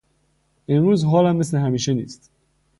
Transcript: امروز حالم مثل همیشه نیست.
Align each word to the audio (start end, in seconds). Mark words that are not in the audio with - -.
امروز 0.67 1.03
حالم 1.05 1.35
مثل 1.35 1.57
همیشه 1.57 1.93
نیست. 1.93 2.29